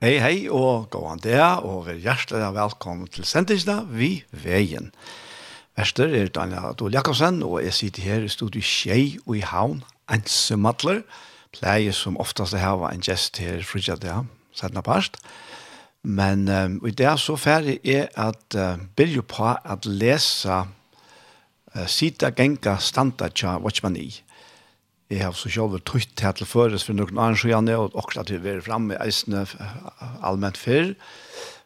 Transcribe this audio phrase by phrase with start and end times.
[0.00, 4.86] Hei, hei, og gå an det, og hjertelig velkommen til sendingsene vi veien.
[5.76, 9.82] Vester er Daniel Adol Jakobsen, og jeg sitter her i studiet Kjei og i Havn,
[10.08, 11.02] Ensemadler,
[11.52, 14.14] pleier som oftast er her en gjest her frutja det,
[14.56, 15.20] sætna parst.
[16.00, 22.32] Men um, i det så ferdig er at uh, begynner på at lese uh, Sita
[22.32, 24.08] Genka Standa Tja Watchman i.
[25.10, 28.28] Jeg har så selv tøyt til til føres for noen annen skjønne, og også at
[28.30, 29.42] vi er fremme i eisene
[30.22, 30.92] allment før.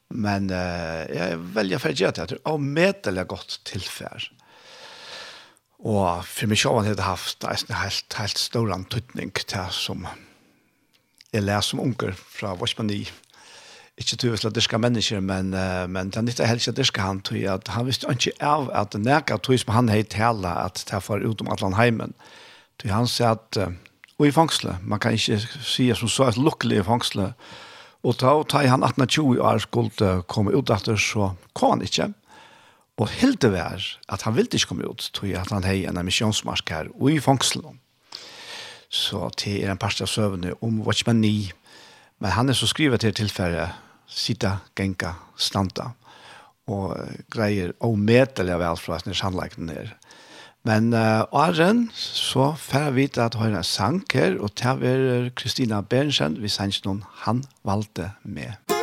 [0.09, 4.31] Men uh, jeg velger for at gjøre det, og medelig godt tilfær.
[5.85, 10.07] Og for meg selv har det haft eisene helt, helt stor antydning til som
[11.35, 13.03] jeg leser som unger fra Vosmani.
[14.01, 17.43] Ikke til å slå mennesker, men, uh, men det er ikke helt dyrke han, tror
[17.43, 20.81] jeg at han visste ikke av at det nægget tog som han heit hele, at
[20.89, 22.17] det var utom atlan heimen.
[22.17, 22.41] Uh,
[22.83, 23.59] Det han sier at,
[24.19, 27.33] og i fangsle, man kan ikke si som så et lukkelig i fangsle,
[28.05, 32.11] og da tar han 18-20 år skulle komme ut etter, så kom han ikke.
[33.01, 33.81] Og helt det var
[34.13, 37.21] at han ville ikke komme ut, tog at han har en emissionsmarsk her, og i
[37.23, 37.75] fangsle.
[38.89, 41.51] Så til er en parst av søvnene om Watchmeni,
[42.23, 43.67] men han er så skrivet til tilfelle,
[44.07, 45.91] sitta, genka, standa,
[46.71, 46.95] og
[47.33, 49.91] greier å medelig vel fra sin sannleikene her.
[50.65, 55.83] Men uh, åren så får vi vite at høyre sanker, og til å være Kristina
[55.85, 58.74] Bernsjøn, vi sanker noen han valgte med.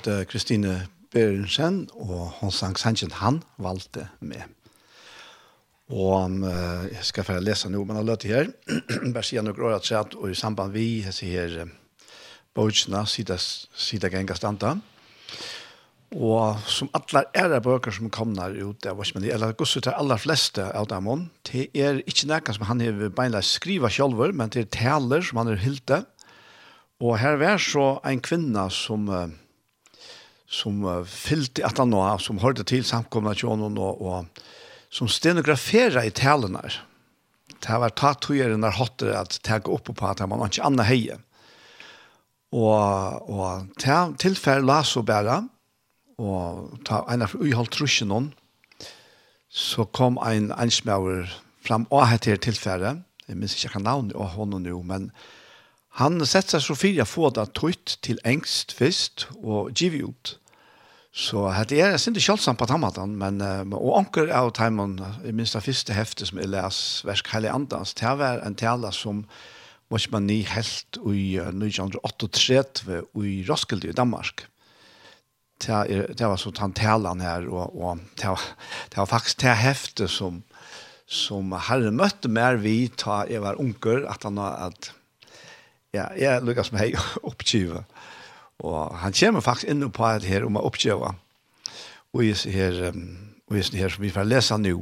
[0.00, 4.42] hørte Kristine Berensen, og hun sang sangen han valgte med.
[5.90, 8.48] Og uh, jeg skal få lese noe men har løtt her.
[9.14, 11.72] Bare sier noe råd at sett, og i samband vi, jeg sier uh,
[12.56, 14.76] bøtjene, sida genga standa.
[16.16, 20.18] Og som alle ære bøker som kommer ut, jeg vet ikke, eller gosset til aller
[20.22, 24.64] fleste av dem, det er ikke noe som han har beinleis skriva sjolver, men det
[24.64, 26.02] er taler som han har hylte.
[27.04, 29.12] Og her var så en kvinne som...
[29.12, 29.28] Uh,
[30.50, 34.42] som uh, fyllte at han nå, som hørte til samkomna tjonen og, og
[34.90, 36.64] som stenograferer i talene.
[37.60, 41.18] Det var tatt høyere når hotter at tagge opp på at man ikke annet heie.
[42.50, 45.44] Og, og til tilfell la så bare,
[46.20, 48.32] og ta en av uholdt trusjen noen,
[49.50, 51.30] så kom en ensmauer
[51.64, 55.10] fram og hette her tilfelle, jeg minns ikke hva navnet av honom nå, men
[55.90, 60.38] Han sätter så fyra få det trött till engst, först och giv ut.
[61.12, 63.42] Så hade er er inte själv på tamatan men
[63.72, 68.14] och onkel av timon i minst av första häfte som läs verk hela andans det
[68.14, 69.26] var en tala som
[69.90, 74.46] måste man ni helt i 1938 i Roskilde i Danmark.
[75.66, 78.40] Det, er, det var så tantelan här och, och det, var,
[78.88, 80.42] det var faktiskt det häfte som
[81.10, 84.92] som herre møtte mer vi ta jeg var unker, at han at
[85.90, 86.92] Ja, jeg lykkes med hei
[87.30, 87.82] oppgiva.
[88.62, 91.14] Og han kommer faktisk inn på det her om å oppgiva.
[92.14, 92.80] Og jeg ser her,
[93.48, 94.78] og jeg ser her som vi får lese nå.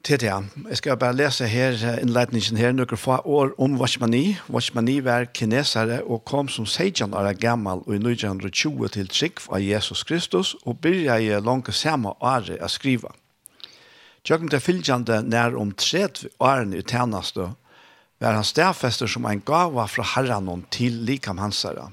[0.00, 4.38] Til det, jeg skal bare lese her innledningen her, noen få år om Vashmani.
[4.48, 9.60] Vashmani var kinesere og kom som 16 år gammel og i 1920 til trygg av
[9.60, 13.12] Jesus Kristus og begynte langt samme året å skrive.
[14.24, 17.69] Tjøkken til fylgjende nær om 30 årene i tjeneste og
[18.20, 21.88] var han stedfester som en gava fra herren til likam hansere.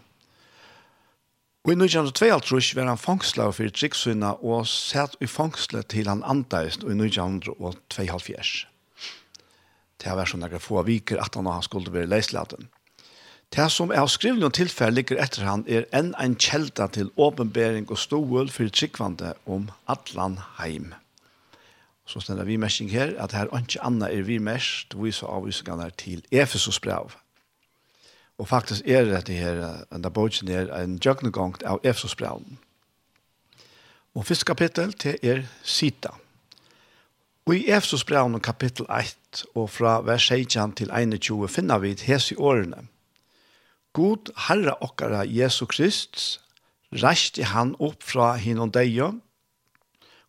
[1.68, 6.84] Og i 1922 var han fangslav for trikksynna og satt i fangslet til han andeist
[6.84, 8.68] i 1922.
[9.98, 12.70] Det var sånn noen få viker at han skulle være leislaten.
[13.52, 17.88] Det som er skrivelig noen tilfell ligger etter han er enn en kjelda til åpenbering
[17.88, 20.94] og stål for trikkvande om atlan heim
[22.08, 25.90] så stender vi mersing her, at her ikke annet er vi merst, vi så avvisningene
[26.00, 27.12] til Efesos brev.
[28.38, 32.46] Og faktisk er det her, en av bøtjen er en jøgnegang av Efesos brev.
[34.16, 36.16] Og første kapittel til er Sita.
[37.46, 42.36] Og i Efesos brev kapittel 1, og fra vers 16 til 21, finner vi hese
[42.36, 42.88] i årene.
[43.94, 46.40] God Herre okkara Jesu Krist,
[46.94, 49.00] reiste han opp fra hinon deg,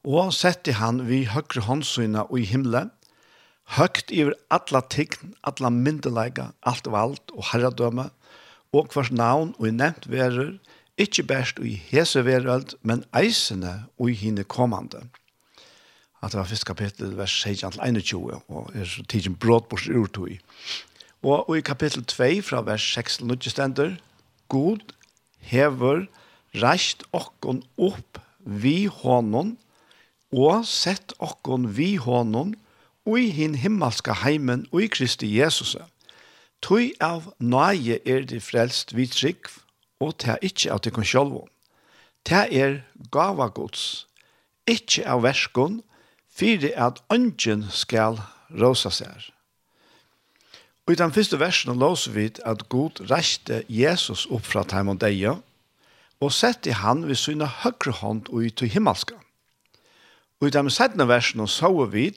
[0.08, 2.88] og sette han vi høyre håndsynet og i himmelen,
[3.76, 8.08] høgt iver alla tign, alla myndelega, alt vald og herradømme,
[8.72, 10.56] og hvers navn og i nevnt verur,
[10.98, 15.04] ikkje best i hese veröld, men eisene og i hine kommande.
[16.22, 20.40] At det var første kapittel, vers 16-21, og er så tidsen brådbors urtui.
[21.22, 23.94] Og, og i kapittel 2, fra vers 16-19 stender,
[24.48, 24.82] God
[25.38, 26.06] hever
[26.56, 29.58] reist okkon opp vi hånden
[30.32, 32.54] og sett okkon vi honom
[33.08, 35.76] og i hin himmelska heimen og i Kristi Jesus.
[36.60, 39.48] Tøy av nøye er det frelst vi trygg,
[40.02, 41.46] og ta ikkje av tikkun sjolvo.
[42.26, 42.82] Ta er
[43.14, 44.06] gava gods,
[44.68, 45.80] ikkje av verskon,
[46.28, 48.20] fyrir at ønsken skal
[48.50, 49.30] rosa seg.
[50.86, 55.38] Og i den første versen låser vi at God reiste Jesus opp fra Taimon Deia,
[56.20, 59.14] og sette han ved syne høyre hånd og i til himmelska.
[60.40, 62.10] Og i de settende versene så vi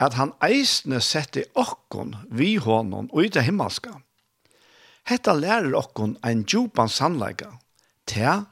[0.00, 3.98] at han eisne sette okkon vi hånden og i det himmelska.
[5.08, 7.50] Hetta lærer okkon ein djupan sannleika,
[8.06, 8.46] til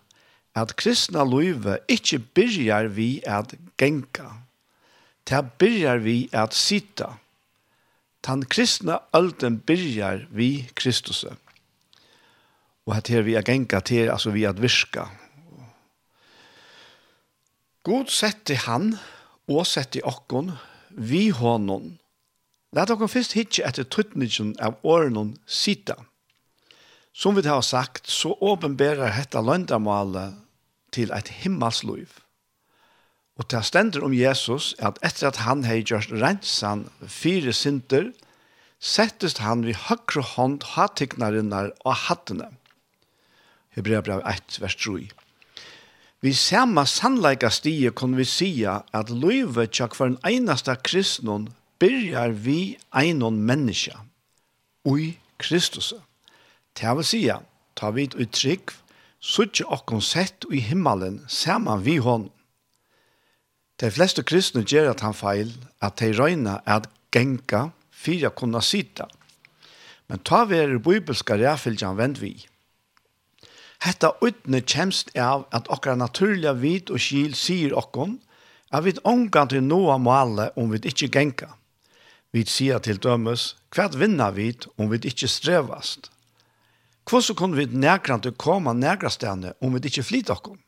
[0.59, 4.29] at kristna løyve ikkje byrjar vi at genka,
[5.27, 7.15] til byrjar vi at sita.
[8.23, 11.25] Tan kristna ölden byrjar vi Kristus.
[12.87, 15.07] Og at her vi at genka til, altså vi at virka,
[17.89, 18.99] God sette han,
[19.49, 20.53] og sette okkon,
[20.93, 21.95] vi honom.
[22.77, 25.97] Lat okkon fyrst hitje etter truttningen av årenon sita.
[27.17, 30.37] Som vi har sagt, så åpenbærer hetta løndamalet
[30.93, 32.19] til eit himmelsliv.
[33.41, 38.11] Og det stender om Jesus at etter at han hei gjørst rensan fire sinter,
[38.79, 42.51] settest han vid høyre hånd hattiknarinnar og hattene.
[43.73, 45.09] Hebrea brev 1, vers 3.
[46.21, 51.47] Vi samme sannleika stige kunne vi sia at løyve tjekk for en einasta kristnon
[51.79, 54.01] byrjar vi einon menneska,
[54.85, 55.93] ui Kristus.
[56.75, 57.39] Det vi sia,
[57.79, 58.75] ta vi ut trygg,
[59.21, 62.29] suttje okkon sett i himmelen saman vi hon.
[63.79, 69.07] De fleste kristne gjør at han feil, at de røyna at genka, fyra kunna sita.
[70.11, 72.35] Men ta vi er bibelska ræfylgjan vend vi.
[73.79, 78.19] Hetta utne kjemst av at okra naturliga vid og skil sier okkon,
[78.75, 81.53] at vi ångan til noa male om vi ikkje genka.
[82.35, 86.11] Vi sier til dømes, hva vinna vi om vi ikkje strevast?
[87.09, 90.59] Hvordan kunne vi nærkant til koma nærkastene om vi ikkje flyt okkon?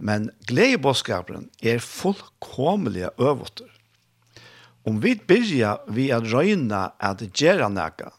[0.00, 3.68] Men gledebåskapen er fullkomlige øvotter.
[4.88, 8.14] Om vi byrja vi at røyna at gjerra næka,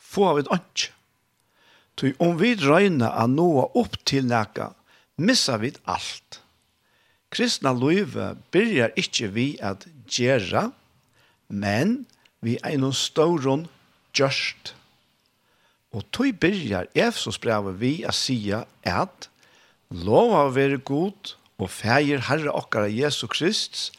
[0.00, 0.86] får vi et.
[1.98, 4.70] Så om vi drøyna a noa opp til nega,
[5.18, 6.38] missa vi alt.
[7.34, 10.68] Kristna løyve byrjar ikkje vi at gjerra,
[11.50, 12.04] men
[12.38, 13.66] vi er noen stauron
[14.14, 14.76] gjørst.
[15.90, 19.26] Og tøy byrjar Efsos brevet vi a sia at
[19.90, 23.90] lova å være god og feir Herre okkara Jesu Krist,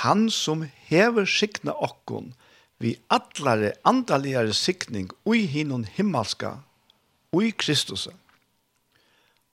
[0.00, 2.32] han som hever sikna okkon
[2.80, 6.56] vi atlare andaligare sikning ui hinon himmelska
[7.38, 8.08] i Kristus.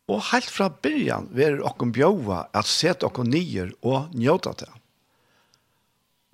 [0.10, 4.72] Og helt fra byrjan verer okken bjóa at set okken nyer og njóta til.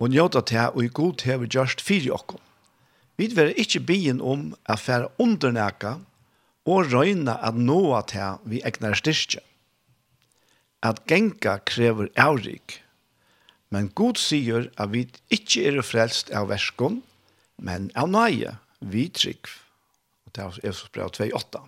[0.00, 2.40] Og njóta til og i god hever gjørst fyri okken.
[3.20, 5.98] Vi verer ikkje byen om at færa undernæka
[6.64, 9.42] og røyna at nåa til vi egnar styrkje.
[10.82, 12.80] At genka krever avrik.
[13.70, 17.02] Men god sier at vi ikkje er frelst av verskon,
[17.58, 19.63] men av nøye, vi trygg
[20.34, 21.62] det er Efesos brev 2,8.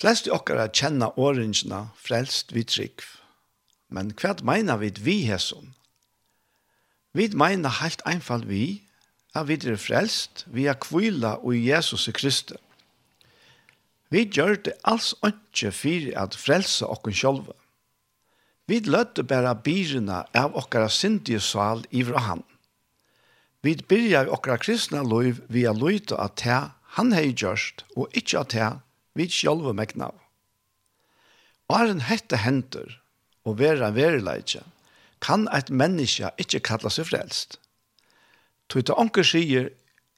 [0.00, 3.04] Flest i okkara kjenna åringene frelst vi trygg.
[3.92, 5.74] Men hva mener vi vi hesson?
[7.12, 8.82] Vi mener helt einfalt vi,
[9.34, 12.58] at vi er frelst, vi er kvila og Jesus i Kristus.
[14.10, 17.54] Vi gjør det alls ikke for at frelse okken sjølve.
[18.66, 22.42] Vi løtte bare byrene av okkara syndige sval i fra han.
[23.62, 26.60] Vi byrjar okra kristna liv vi er løyta at det
[26.96, 28.70] han hei gjørst, og ikkje at det
[29.14, 30.16] vi sjølve megna av.
[31.70, 32.96] Åren hette henter,
[33.46, 34.64] og vera verileitje,
[35.22, 37.60] kan eit menneske ikkje kalla seg frelst.
[38.72, 39.70] Tog til onker sier,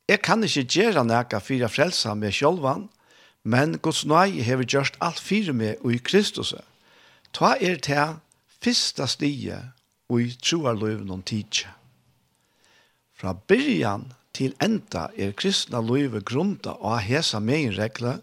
[0.09, 2.89] jeg kan ikkje gjera neka fyra frelsa med sjølvan,
[3.43, 6.55] men Guds nøy hever gjørst alt fyra med og i Kristus.
[7.35, 8.19] Ta er til
[8.63, 9.59] fyrsta stige
[10.09, 11.71] og i troarløven om tidsje.
[13.23, 18.17] Fra byrjan til enda er kristna løyve grunda og hesa megin regla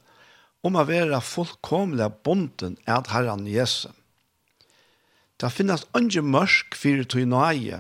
[0.68, 3.88] om å vera fullkomlig bonden av Herren Jesu.
[5.40, 7.80] Det finnes andre mørk fyrir tog nøye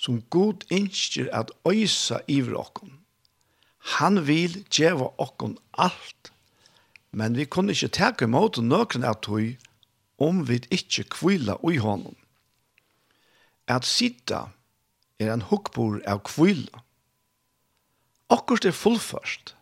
[0.00, 2.96] som god innskjer at øysa iver okkon.
[4.00, 6.32] Han vil djeva okkon alt,
[7.12, 9.52] men vi kunne ikke teke imot nøkren av tog
[10.16, 12.16] om vi ikke kvila ui honom.
[13.68, 14.46] At sitta
[15.24, 16.82] er en hukkbor av kvila.
[18.32, 19.54] Akkurat er fullførst.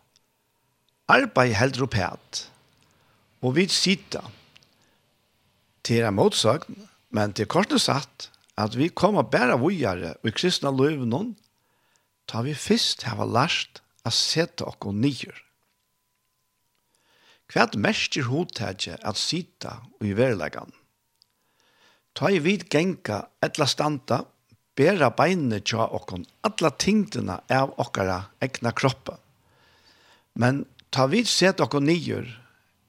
[1.11, 2.45] Arbeid heldur opp hæt.
[3.43, 4.23] Og vi sitta
[5.83, 6.77] til en motsagn,
[7.11, 11.33] men til korsne satt at vi kommer bare vujare og kristna løvnån
[12.29, 15.35] tar vi fyrst hava lært a seta okko nyer.
[17.51, 20.71] Kvært mestir hodtætje at sita og i verlegan.
[22.15, 24.23] Ta i vid genka etla standa
[24.77, 29.19] bæra beinene tja okkon, alla tingdina av okkara egna kroppa.
[30.33, 30.63] Men
[30.93, 32.25] ta vid set okkon nyer,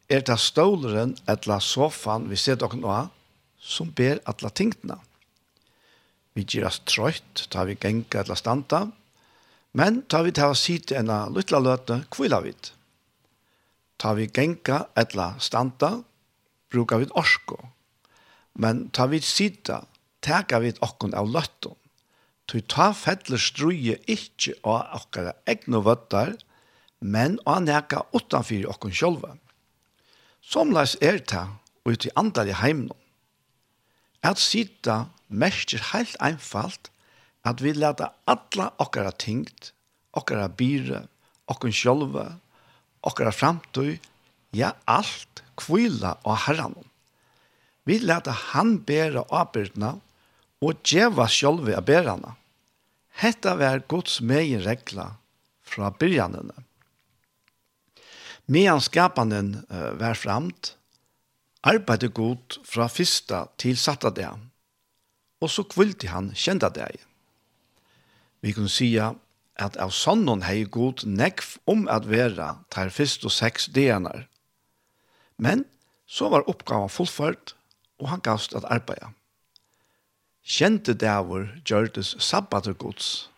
[0.08, 3.08] er ta ståleren etla sofan vi set okkon oa,
[3.60, 4.98] som ber alla tingdina.
[6.34, 8.86] Vi giras trøyt, ta vi genka etla standa,
[9.74, 12.72] men ta vi ta sit enna luttla løte, kvila vid.
[13.98, 16.02] Ta vi genka etla standa,
[16.70, 17.58] brukar vi orsko,
[18.58, 19.84] men ta vi sita,
[20.24, 21.76] teka vi okkon av løtton.
[22.48, 26.34] Tu ta fettler struje ikkje av okkara egnu vøttar,
[27.00, 29.34] men av neka utanfyr okkon sjolva.
[30.44, 31.46] Somleis er ta
[31.88, 33.00] ut i andal i heimnum.
[34.24, 36.90] At sida merker heilt einfalt
[37.44, 39.72] at vi leta alla okkara tingt,
[40.16, 41.04] okkara byre,
[41.48, 42.26] okkon sjolva,
[43.04, 43.98] okkara framtøy,
[44.56, 46.76] ja alt kvila og herran.
[47.84, 49.98] Vi leta han bæra avbyrdna
[50.64, 52.34] og djeva sjolve av berana.
[53.20, 55.10] Hetta var Guds megin regla
[55.62, 56.56] fra byrjanene.
[58.46, 58.80] Medan
[59.70, 60.74] uh, var framt,
[61.64, 64.28] arbeidde Gud fra fyrsta til satta det,
[65.40, 66.90] og så kvilti han kjenda det.
[68.44, 69.14] Vi kunne sija
[69.56, 74.26] at av sånnen hei god nekv om at vera tar fyrst og seks denar.
[75.38, 75.64] Men
[76.06, 77.54] så var oppgaven fullført,
[78.02, 79.14] og han gavst at arbeida.
[80.44, 83.30] Kjente dæver gjørtes sabbater gods.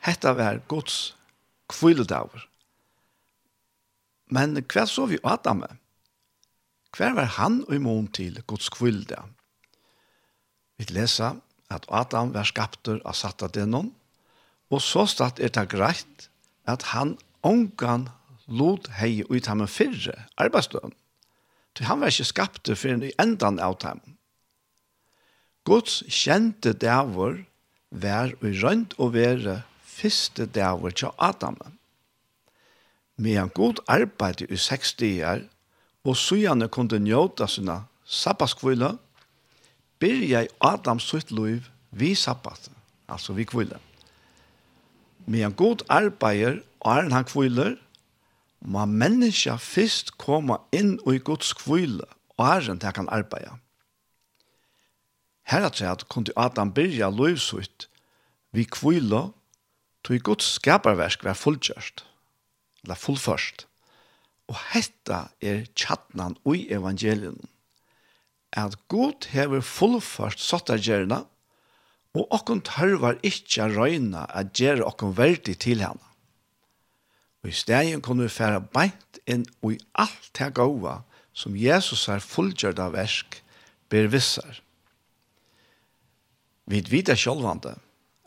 [0.00, 1.14] Hetta var gods
[1.68, 2.46] kviledæver.
[4.32, 5.74] Men hva så vi Adam med?
[6.96, 9.28] Hva var han og imon til gods kviledæver?
[10.80, 11.36] Vi leser
[11.70, 13.92] at Adam var skapter av satta denon,
[14.72, 16.28] og så statt er det greit
[16.64, 18.08] at han ångan
[18.48, 20.96] lot hei ut ham fyrre arbeidsdøen.
[21.76, 24.00] Så han var ikke skapter for en endan av dem.
[25.64, 27.38] Guds kjente dæver
[27.88, 31.56] vær og rønt og være første dæver til Adam.
[33.16, 35.46] Med en god arbeid i seks dager,
[36.04, 38.98] og så gjerne kunne njøte sine sabbatskvile,
[39.98, 42.68] byrja i Adams sitt liv vi sabbat,
[43.08, 43.80] altså vi kvile.
[45.26, 47.76] Med en god arbeider og er han kviler,
[48.60, 52.04] må menneska først komme inn i Guds kvile
[52.36, 53.63] og er han til han kan arbeide.
[55.44, 57.88] Heratræt kunne Adam byrja løvsutt
[58.54, 59.28] vi kvile
[60.04, 62.04] tog Guds skaparverk var fullkjørst,
[62.84, 63.66] eller fullførst.
[64.48, 67.40] Og hetta er tjattnan ui evangelien,
[68.52, 71.24] at Gud hever fullførst sottargjerna,
[72.14, 76.12] og okkon tørvar ikkje a røyna at gjer okkon verdi til henne.
[77.42, 81.00] Og i stegjen kunne vi færa beint inn og i alt det gåa
[81.34, 83.40] som Jesus er fullgjørda versk
[83.90, 84.63] ber vissar.
[86.66, 87.74] Vi vet det sjølvande,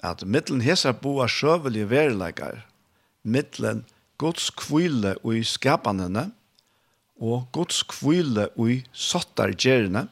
[0.05, 2.65] at mittlen hesa boa sjøvelige verleikar,
[3.25, 3.85] mittlen
[4.21, 6.29] Guds kvile ui skapanene,
[7.17, 10.07] og Guds kvile ui sottargjerne,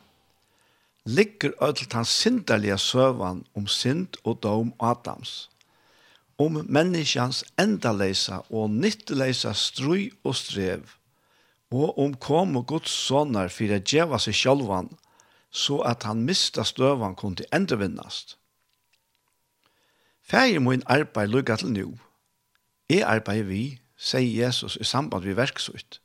[1.06, 5.50] ligger ødelt hans sinderlige søvan om synd og dom Adams,
[6.42, 10.82] om menneskjans endaleisa og nytteleisa strøy og strev,
[11.72, 14.90] og om kom og gods sånner for å djeva seg sjálvan
[15.56, 18.38] så at han mista støvan kunne endrevinnast.
[20.26, 22.00] Fægir min arbeid lukka til nu.
[22.90, 26.02] Jeg arbeid vi, sier Jesus i samband vi verksut.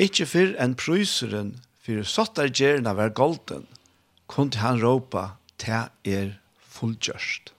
[0.00, 1.52] Ikke fyrr enn prøyseren
[1.84, 3.68] fyrir sottar gjerna var golden,
[4.26, 6.32] kunne han råpa, til er
[6.74, 7.52] fullgjørst.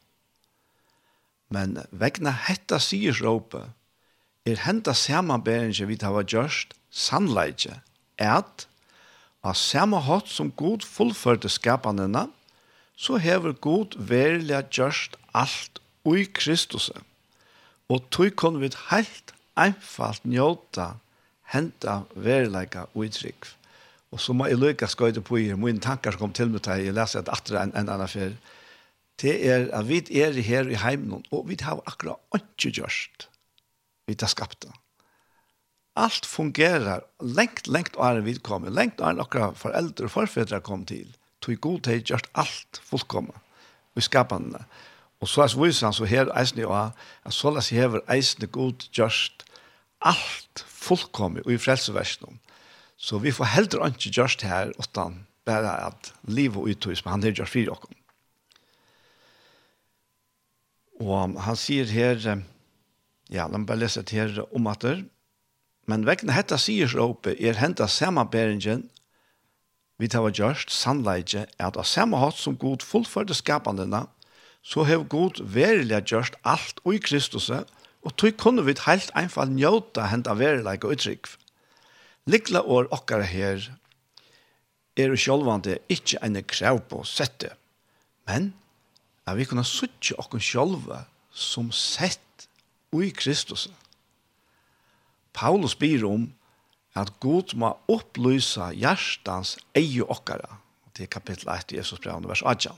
[1.53, 3.69] Men vegna hetta sier råpa,
[4.45, 7.79] er henta samanbæringen vi tar var gjørst, sannleidje,
[8.17, 8.67] at
[9.41, 12.27] Av samme hatt som god fullførte skapanene,
[12.95, 16.91] så hever god verilig gjørst alt ui Kristus.
[17.89, 20.93] Og tog kunne vi helt einfalt njóta
[21.51, 23.49] henta verileika utrygg.
[24.11, 26.85] Og så må jeg lykke skøyde på i mine tankar som kom til meg til
[26.85, 28.35] jeg leser et atre en, en annen fyr.
[29.21, 33.27] Det er at vi er her i heimen, og vi har akkurat ikke gjørst.
[34.07, 34.73] Vi har skapt det
[35.93, 41.09] allt fungerar lengt, lengt åren vi kom, lengt åren okra foreldre og forfedre kom til,
[41.41, 43.35] tog god tid gjort alt fullkomna
[43.97, 44.63] i skapandene.
[45.21, 48.87] Og så er viser han så her eisen i at så las hever eisen god
[48.91, 49.43] gjort
[50.01, 52.39] alt fullkomna i frelseversjonen.
[52.97, 57.23] Så vi får heller ikke gjort her, utan bare at liv og uttøys, men han
[57.23, 57.97] har gjort for oss.
[61.01, 62.21] Og han sier her,
[63.33, 64.99] ja, la meg bare lese til her om at det,
[65.91, 68.85] Men vekkene hetta sier råpe er henta samanberingen,
[69.99, 74.05] vi tar var gjørst sannleidje at av samme hatt som god fullførte skapandena,
[74.63, 79.51] så hev god verilig gjørst alt og i Kristus, og tog kunne vi helt einfall
[79.51, 81.27] njóta henta verilig og uttrykk.
[82.31, 83.67] Likla år okkar her
[84.95, 87.51] er jo sjálvande ikkje en krav på sette,
[88.29, 88.53] men
[89.27, 91.03] er vi kunne suttje okkar sjálva
[91.35, 92.47] som sett
[92.95, 93.67] og i Kristus.
[93.67, 93.90] Kristus
[95.33, 96.29] Paulus byr om
[96.95, 100.59] at Gud må opplysa hjertans eie okkara.
[100.91, 102.73] Det er kapittel 1 i Jesus brev, vers 8.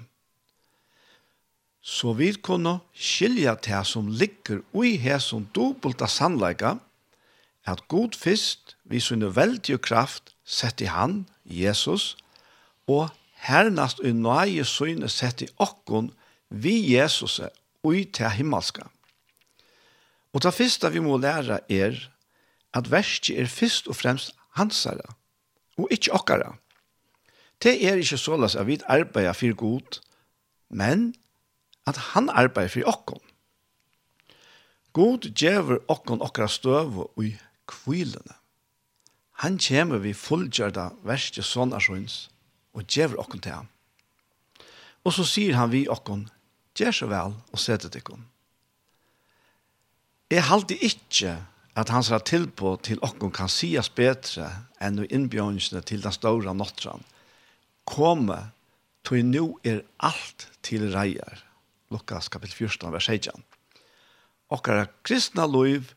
[1.84, 6.78] Så vi kunne skilja til som ligger ui her som dobbelta sannleika,
[7.66, 12.16] at Gud fyrst, vi sunne veldig kraft, sett i han, Jesus,
[12.88, 13.10] og
[13.48, 16.12] hernast i nøye sunne sett i okkon,
[16.50, 17.40] vi Jesus,
[17.84, 18.88] ui til himmelska.
[20.34, 22.00] Og det første vi må lære er
[22.74, 25.16] at verset er først og fremst hansara,
[25.78, 26.54] og ikkje okkara.
[27.64, 30.00] Det er ikkje sålas at vi arbeider for god,
[30.70, 31.14] men
[31.88, 33.22] at han arbeider for okkon.
[34.94, 37.36] God djever okkon okkara støv og i
[37.68, 38.36] kvilene.
[39.42, 42.28] Han kjemur vi fullgjørda verste sånnarsøyns
[42.78, 43.70] og djever okkon til ham.
[45.04, 46.28] Og så sier han vi okkon,
[46.78, 48.22] gjør så vel og setet ikkon.
[50.32, 51.36] Jeg halte ikkje
[51.76, 54.50] at hans har tilbå til okken kan sies bedre
[54.84, 57.02] enn i innbjørnsene til den store nåttran.
[57.90, 58.38] Komme,
[59.04, 61.42] tog nu er alt til reier.
[61.92, 63.44] Lukas kapitel 14, vers 16.
[64.54, 65.94] Okkara kristna loiv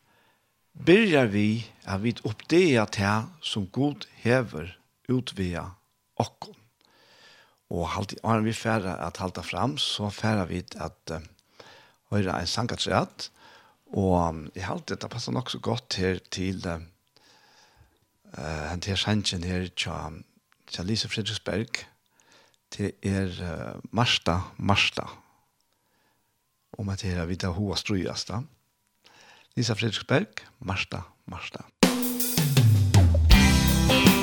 [0.86, 4.72] byrjar vi at vi oppdea til som god hever
[5.12, 5.64] utvia
[6.16, 6.56] okken.
[7.70, 11.22] Og halti, vi færa at halta fram, så færa vi at uh,
[12.10, 13.30] høyra en sangatræt,
[13.96, 16.80] Og jeg har alltid, det passer nok så godt her til uh,
[18.36, 20.10] han til sannsjen her tja,
[20.68, 21.80] tja Lise Fredriksberg
[22.70, 25.08] til er uh, Marsta, Marsta
[26.76, 28.42] om at her vidar hoa strujast da.
[29.56, 31.64] Lisa Fredriksberg, Marsta, Marsta.
[31.82, 34.15] Musik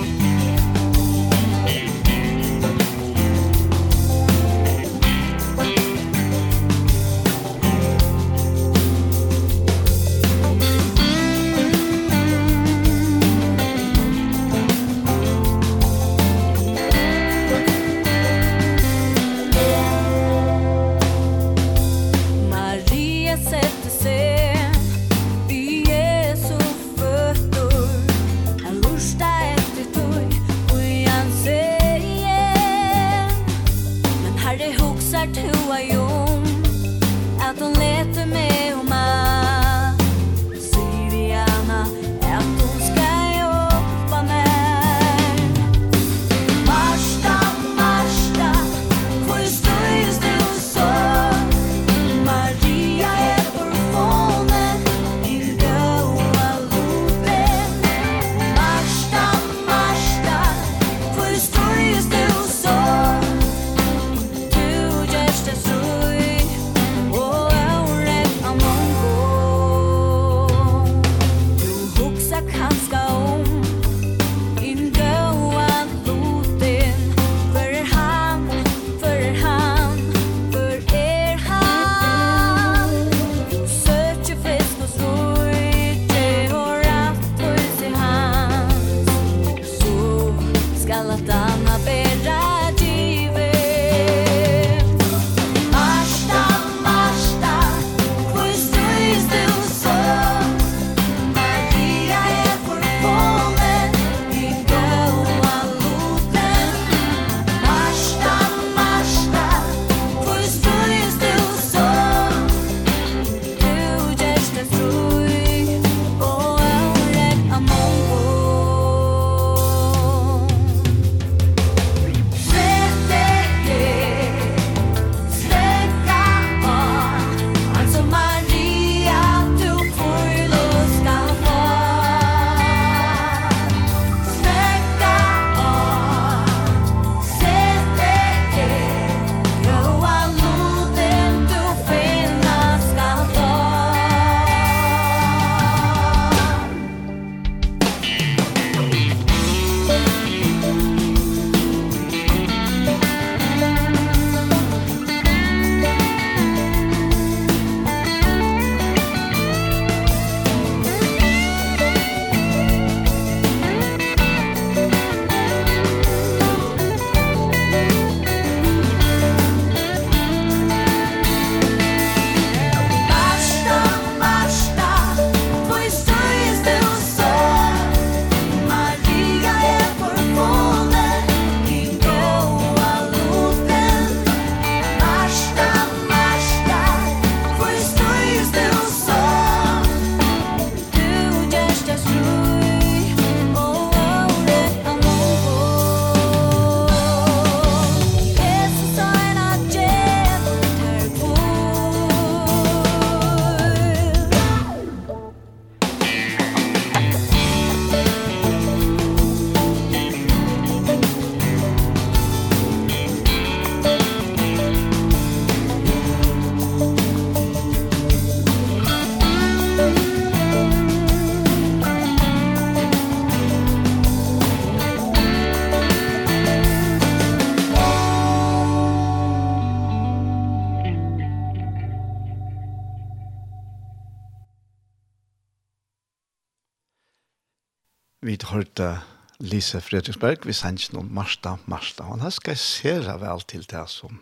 [239.54, 242.08] Lise Fredriksberg, vi sender noen Marsta, Marsta.
[242.10, 244.16] Han har skal se vel til det som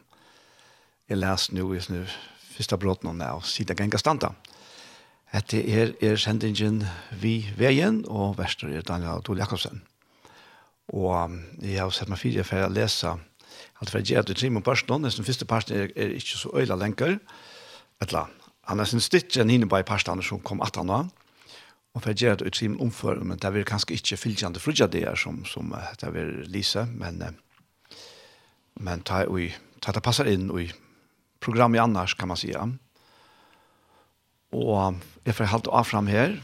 [1.07, 2.01] jeg leser nå i sin
[2.51, 4.33] første bråten om det, og siden ganger standa.
[5.31, 6.81] Hette er, er sendingen
[7.21, 9.85] Vi Veien, og verster er Daniel Dole Jakobsen.
[10.91, 14.51] Og jeg har sett meg fire for å lese alt for jeg gjør det til
[14.51, 17.17] min personen, den første personen er, er ikke så øyla lenger,
[18.03, 18.27] eller
[18.67, 21.07] han er sin stitje enn inne på i personen som kom 18 år,
[21.93, 25.45] Och för det är omfør, men det er kanskje ikke fyllande frugja det er som
[25.45, 27.37] som det er Lisa men
[28.79, 29.51] men ta ui,
[29.81, 30.71] ta det passer inn i
[31.39, 32.77] programmet annars kan man säga.
[34.51, 36.41] Og jeg får halte av frem her,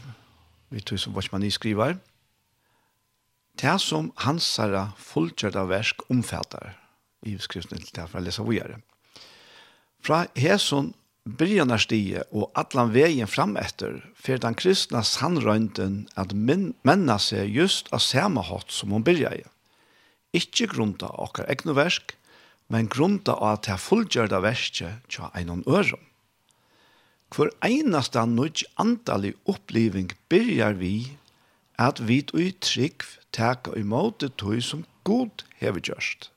[0.70, 1.96] Vi tror som Watchman i skriver.
[3.60, 6.76] Det som hansara fullgjörda versk omfattar
[7.22, 8.80] i skriften til det här för att läsa vidare.
[10.02, 17.18] Fra Heson byrjana stige og allan vegin fram etter fer den kristna sannrøynden at menna
[17.22, 19.44] seg just av samme hatt som hon byrja i.
[20.36, 22.14] Ikkje grunda okkar egnu versk,
[22.68, 26.04] men grunda av at det fullgjørda verskje tja einan øron.
[27.32, 31.18] Hvor einasta nudj andalig oppliving byrjar vi
[31.78, 36.30] at vi i trygg teka i måte tøy som god hever gjørst.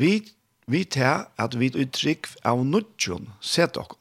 [0.00, 0.24] Vi
[0.70, 3.96] Vi tar at vi uttrykk av nudjon set dere.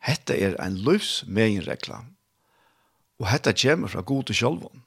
[0.00, 1.98] Hetta er ein løvs meginregla.
[3.20, 4.84] Og hetta kjemur fra god til sjálvon.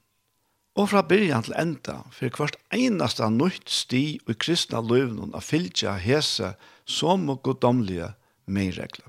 [0.74, 5.94] Og fra byrjan til enda, for hvert einasta nødt sti og kristna løvnun av fylgja
[6.02, 6.56] hese
[6.90, 8.16] som og goddomlige
[8.50, 9.06] meginregla.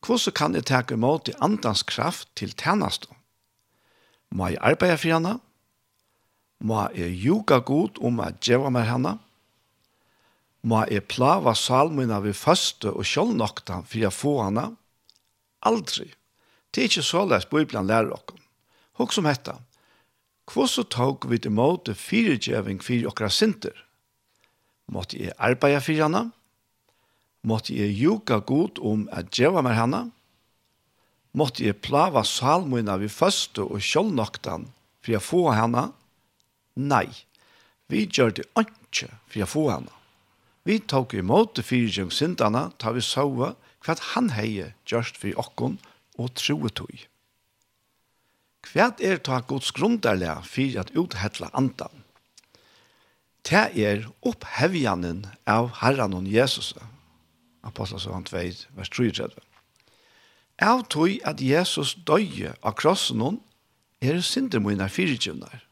[0.00, 3.12] Hvordan kan jeg takke imot i andans kraft til tjeneste?
[4.32, 5.36] Må jeg arbeide for henne?
[6.64, 9.18] Må jeg juga god om at djeva med henne?
[10.62, 14.70] må jeg plava salmene ved første og sjålnokta for jeg få henne.
[15.66, 16.08] Aldri.
[16.70, 18.42] Det er ikke så les Bibelen lærer dere.
[18.96, 19.58] Hok som hetta.
[20.46, 23.74] Hvordan tok vi til måte fyrirgjøving for dere sinter?
[24.86, 26.22] Måtte jeg arbeide for henne?
[27.46, 30.02] Måtte jeg juga god om at djeva med henne?
[31.36, 34.70] Måtte jeg plava salmina ved første og sjålnoktan
[35.02, 35.90] for jeg få henne?
[36.76, 37.06] Nei.
[37.88, 39.92] Vi gjør det ikke for jeg få hana.
[40.66, 43.52] Vi tok imot fyrtjøng syndene, ta vi sove
[43.86, 45.76] hva han heie gjørst for okken
[46.18, 47.04] og troetøy.
[48.66, 52.02] Hva er ta gods grunderlige for at uthetle andan?
[53.46, 56.72] Det er opphevjanen av Herren og Jesus.
[57.62, 58.42] Apostelsøvann 2,
[58.74, 59.30] vers 33.
[60.66, 63.38] Av tog at Jesus døye av krossen hon,
[64.02, 65.62] er synder mine fyrtjøvner.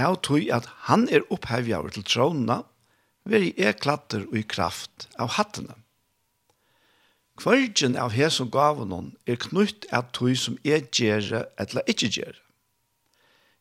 [0.00, 2.60] Av tog at han er opphevjaver til trådene,
[3.28, 5.76] veri er klatter og i kraft av hattene.
[7.40, 12.40] Kvargen av hesson gavun er knytt av tog som er gjere eller ikke gjere.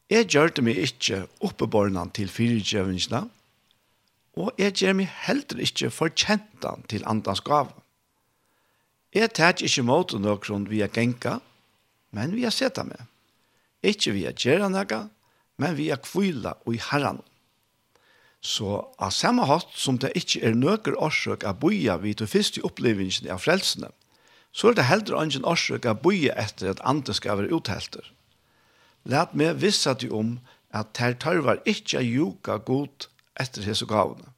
[0.09, 3.27] Jeg gjør det meg ikke oppebornan til fyrirgjøvingsna,
[4.41, 7.69] og jeg gjør meg heller ikke forkjentan til andans gav.
[9.13, 11.39] Jeg tar ikke mot noen via genka,
[12.11, 12.99] men via seta meg.
[13.85, 14.99] Ikke via gjøre noe,
[15.61, 17.21] men via kvila og i herran.
[18.41, 22.63] Så av samme hatt som det ikke er nøkker årsøk av boia vid til første
[22.63, 23.91] opplevingen av frelsene,
[24.51, 28.05] så er det heller ingen årsøk av boia etter at andre skal være uthelter.
[29.03, 30.31] Læt meg visse til om
[30.75, 34.31] at ter tarvar ikke juka god etter hese gavene.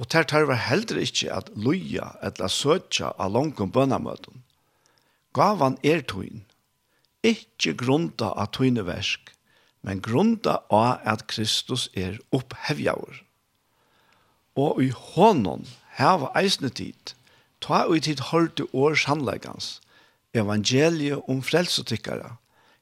[0.00, 4.42] Og ter var heller ikke at loja eller søtja av langkom bønnamøten.
[5.36, 6.46] Gavan er tøyn,
[7.22, 9.28] ikke grunda av tøyneversk,
[9.82, 13.22] men grunda av at Kristus er opphevjaur.
[14.58, 15.64] Og i honom
[15.96, 17.14] heva eisne tid,
[17.64, 19.78] ta og i tid hørte år sannleggans,
[20.36, 22.36] evangeliet om frelsetikkara.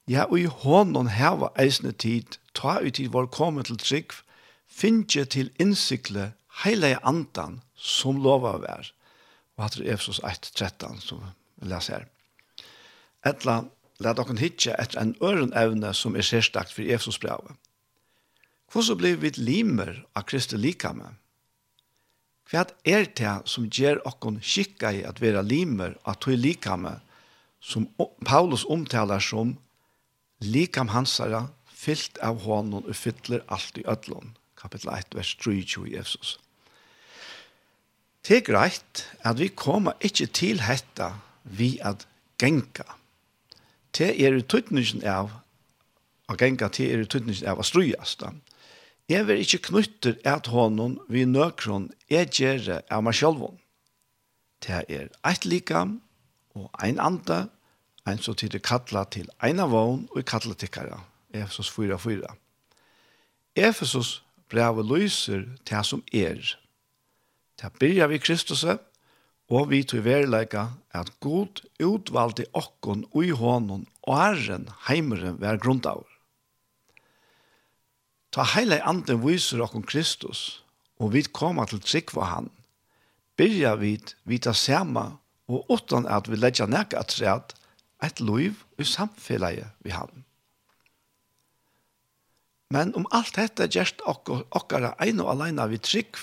[0.08, 4.14] Ja, og i honom heva eisne tid, ta og i tid var kommet til trygg,
[4.68, 6.32] finnje til innsikle
[6.62, 8.92] heile andan som lova vær.
[9.56, 11.22] Og hatt er Efsos 1.13 som
[11.58, 12.06] vi leser her.
[13.26, 13.64] Etla,
[13.98, 17.56] la dere hitje etter en øren evne som er særstakt for Efsos brevet.
[18.72, 21.14] Hvordan blir vi limer av Kristi likame?
[22.48, 26.98] Hva er det som gjør dere skikka i at være limer av tog likame,
[27.61, 27.88] som
[28.24, 29.56] Paulus omtaler som
[30.40, 34.37] likam hansara, fyllt av hånden og fyller alt i ødlån.
[34.58, 36.38] Kapitel 1, vers 23 i Efesos.
[38.26, 42.06] Det er greit at vi kommer ikke til hetta vi at
[42.38, 42.97] genka
[43.96, 45.33] det er utnyttningen av
[46.29, 48.24] å genga til er utnyttningen av å strøyast.
[49.09, 53.46] Jeg vil ikke knytte at hånden vi nøkron er gjerne av meg selv.
[54.61, 56.01] Det er eit likam
[56.59, 57.46] og ein anda,
[58.05, 61.01] ein så tid er kattla til ein av vogn og kattla tikkara,
[61.33, 62.29] Efesos 4-4.
[63.57, 66.40] Efesos brevet lyser til som er.
[67.61, 68.64] Det byrja vi Kristus,
[69.48, 76.06] og vi til verleika at god utvalgte okkon ui hånden og æren heimeren vær grundaur.
[78.32, 80.62] Ta heile anden viser okkon Kristus,
[81.00, 82.50] og vi koma til trygg for han.
[83.38, 83.96] Byrja vi
[84.28, 85.16] vita sama,
[85.48, 87.54] og utan at vi leggja nekka at træt,
[88.04, 90.24] et loiv i samfellet vi han.
[92.70, 96.18] Men om alt dette gjerst okkara ein og aleina vi trygg,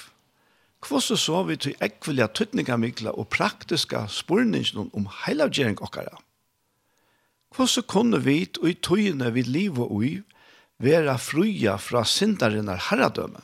[0.86, 6.20] Hvordan så vi til ekvelige tøtningamikla og praktiske spurningen om heilavgjering okkara?
[7.56, 10.12] Hvordan kunne vi i tøyene vi liv og ui
[10.78, 13.42] være fruja fra syndaren av herradømme?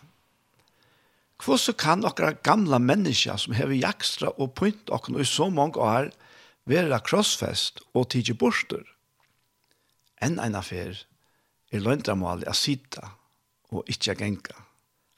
[1.42, 6.12] Hvordan kan okkara gamla mennesker som hever jakstra og pynt okkara i så mange år
[6.70, 8.84] være krossfest og tidsi borster?
[10.22, 10.94] Enn en affær
[11.74, 13.02] er løndramålet å sitte
[13.72, 14.54] og ikke genka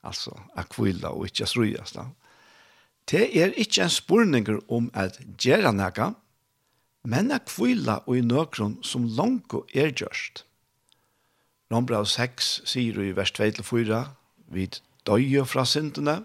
[0.04, 1.98] altså akvila og ikke strøyast.
[3.10, 6.14] Det er ikke en spurninger om at gjøre noe,
[7.04, 10.46] men akvila og i nøkron som langt er gjørst.
[11.74, 14.04] Rombrau 6 sier i vers 2-4,
[14.54, 16.22] vid døye fra syndene,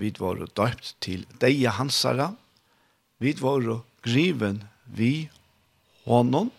[0.00, 2.32] vid var døpt til deia hansara,
[3.18, 3.66] vid var
[4.04, 5.28] griven vi
[6.04, 6.52] honom,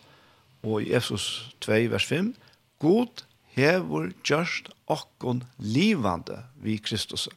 [0.66, 2.34] og i Efsos 2, vers 5,
[2.82, 7.28] god hevur gjørst okkon livande vi Kristus.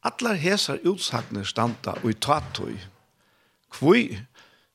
[0.00, 2.76] Allar hesar utsagner standa og i tatoi.
[3.70, 4.16] Kvui,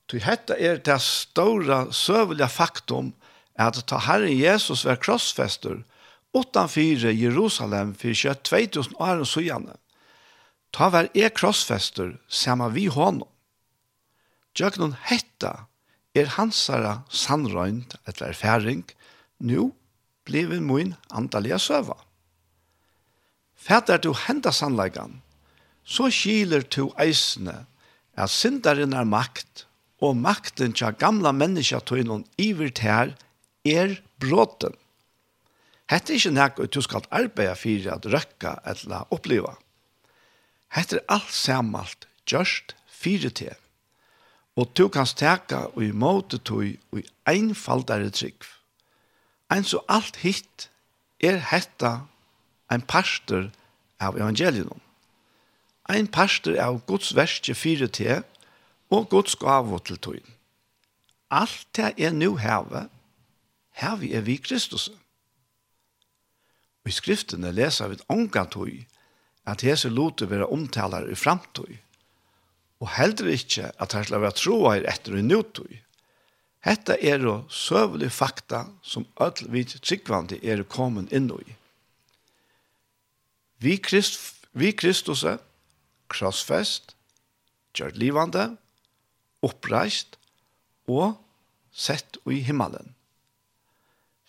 [0.07, 3.13] tui hetta er det stora søvelja faktum
[3.57, 5.81] at ta Herre Jesus var krossfester
[6.35, 9.77] utanfyre Jerusalem fyrir kjøtt 2000 og sujane.
[10.75, 13.29] Ta var er krossfester sama vi honom.
[14.55, 15.67] Jøgnun hetta
[16.15, 18.83] er hansara sannrøynd etter erfaring
[19.39, 19.71] nu
[20.25, 21.97] blevet mun andalige søva.
[23.55, 25.21] Fætter du henda sannleggan,
[25.83, 27.65] så skiler du eisne
[28.15, 29.65] at syndaren er makt,
[30.03, 33.13] og makten tja gamla menneska tøynon ivert her
[33.65, 34.75] er bråten.
[35.89, 39.53] Hette er ikke nek du skal arbeide for at røkka eller oppleva.
[40.75, 43.55] Hette er alt samalt gjørst fire til.
[44.55, 48.43] Og du kan steka og i måte tøy og i einfaldare trygg.
[49.49, 50.69] Ein så alt hitt
[51.19, 52.07] er hetta
[52.67, 53.51] ein pastor
[54.01, 54.81] av evangelium.
[55.85, 58.23] Ein pastor av Guds verste fire te
[58.89, 60.31] og Guds gave til tøyen.
[61.29, 62.87] Alt det er nu heve,
[63.77, 64.89] heve er vi Kristus.
[66.85, 68.85] Og i skriftene leser vi et ångatøy
[69.45, 71.77] at hese lote være omtaler i framtøy,
[72.81, 75.84] og heller ikke at her skal være troa er etter i nutøy.
[76.65, 81.55] Hetta er jo søvelig fakta som öll vi tryggvandi er kommet inn i.
[83.61, 84.17] Vi, Krist,
[84.51, 85.37] vi Kristus er
[86.09, 86.95] krossfest,
[87.77, 88.55] gjørt livande,
[89.45, 90.17] oppreist
[90.89, 91.15] og
[91.71, 92.95] sett i himmelen.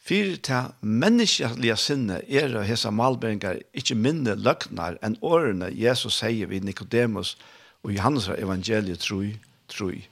[0.06, 6.52] Fyrir til menneskelige sinne er og hese malberingar ikkje minne løgnar enn årene Jesus sier
[6.52, 7.34] vid Nikodemus
[7.82, 9.32] og Johannes evangeliet troi,
[9.72, 10.04] troi.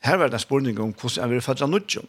[0.00, 2.08] Her var det en spørning om hvordan jeg vil fødre nødgjøn.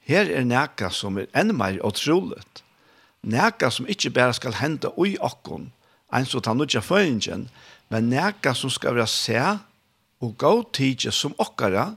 [0.00, 2.42] Her er nekka som er enn mer utrolig.
[3.22, 5.70] Nekka som ikke bare skal hente ui okkon,
[6.10, 7.48] ein så ta nødgjøn føringen,
[7.90, 9.38] men nekka som skal være se
[10.20, 11.94] og gå tidje som okkara,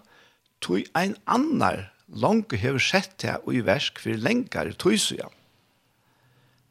[0.62, 5.28] tog ein annar langt hever sett til i versk for lengare tøysøya.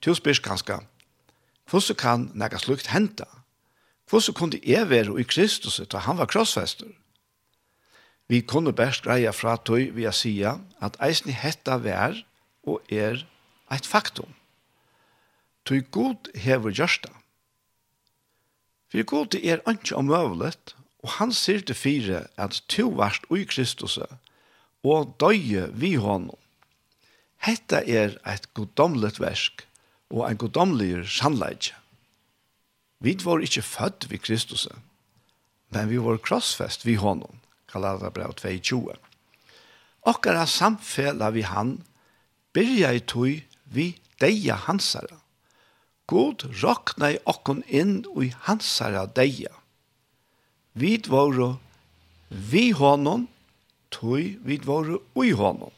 [0.03, 0.79] Til spørs kanska,
[1.71, 3.27] hvordan kan nekka slukt henta?
[4.11, 6.87] Hvordan kunne jeg være i Kristus da han var krossfester?
[8.33, 12.15] Vi kunne best greia fra tøy vi å si at eisen hetta vær
[12.65, 13.27] og er
[13.75, 14.31] eit faktum.
[15.69, 17.11] Tøy god hever gjørsta.
[18.89, 20.73] For god er ikke omøvelet,
[21.05, 26.33] og han sier til fire at to varst ui Kristus og døye vi hånden.
[27.43, 29.67] Hetta er eit goddomlet versk
[30.09, 31.77] og ein goddomlig sannleidje.
[33.03, 34.69] Vi var ikkje født vi Kristus,
[35.75, 37.42] men vi var krossfest vi hånden.
[37.73, 38.97] Galaterbrev 2.20.
[40.03, 41.77] Okkar er samfella vi han
[42.53, 43.43] byrja i tog
[43.73, 45.19] vi deia hansara.
[46.07, 49.53] God rokna i okkon inn i hansara deia.
[50.73, 51.55] Vid våre
[52.29, 53.29] vi honom,
[53.93, 55.73] tog vid våre ui honom.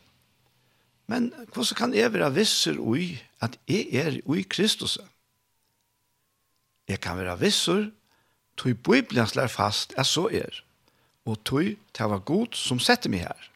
[1.10, 4.98] Men hvordan kan jeg være visser ui at jeg er ui Kristus?
[6.88, 7.90] Jeg kan være visser,
[8.56, 10.63] tog Bibelen slår fast at så er
[11.24, 13.50] og tøy, det var god som sette meg her.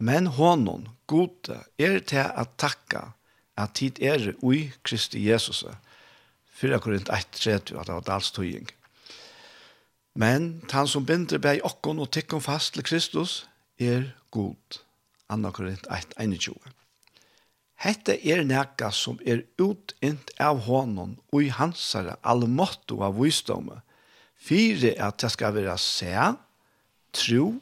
[0.00, 3.10] Men hånden, gode, er til å takke
[3.60, 5.64] at tid er ui Kristi Jesus.
[6.60, 8.68] 4 Korint 1, 3, at det var dals tøying.
[10.14, 13.44] Men han som binder beg okkon og tikkum fast til Kristus
[13.80, 14.80] er god.
[15.30, 16.56] 2 Korint 1, 21.
[17.80, 23.78] Hette er nekka som er utint av hånden og i hansare allmåtto av visdomme,
[24.36, 26.36] fire at det skal være seg,
[27.12, 27.54] tro,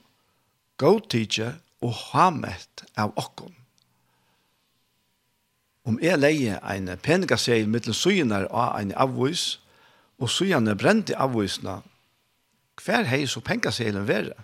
[0.78, 1.52] godtidje
[1.84, 3.54] og hamet av okkon.
[5.88, 9.56] Om jeg leie en pengasegel mittel søgner av en avvis,
[10.18, 11.78] og søgjene brente avvisene,
[12.82, 14.34] hver hei så pengasegelen være?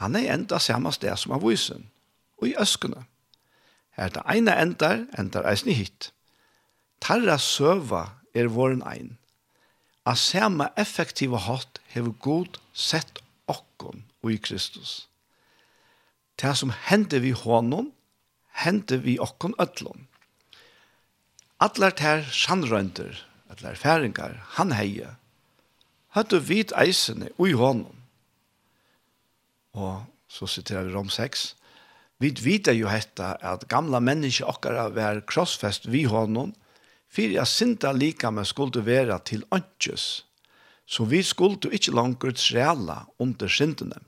[0.00, 1.86] Han er enda samme sted som avvisen,
[2.40, 3.04] og i øskene.
[3.96, 6.10] Her det ene endar, endar eisen i hit.
[7.00, 9.18] Tarra søva er våren ein.
[10.08, 13.20] A samme effektive hatt hever god sett
[13.80, 15.08] okkon og i Kristus.
[16.36, 17.92] Det som hender vi honom,
[18.52, 20.06] hender vi okkon ötlom.
[21.60, 23.16] Atler ter sannrønder,
[23.50, 25.16] atler færingar, han heie,
[26.16, 27.96] høttu vit eisene ui honom.
[29.76, 31.56] Og så sitter vi Rom 6,
[32.20, 36.52] Vi vita jo hetta at gamla menneske okkara vær krossfest vi honom,
[37.08, 38.44] fyrir a sinta lika med
[38.84, 40.24] vera til ønskjøs
[40.90, 44.00] så vi skulle ikke langer trela under syndene.